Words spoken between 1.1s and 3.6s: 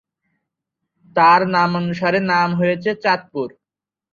তার নামানুসারে নাম হয়েছে চাঁদপুর।